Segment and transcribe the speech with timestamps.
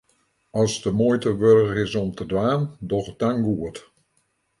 [0.61, 3.77] As it de muoite wurdich is om te dwaan, doch it dan goed.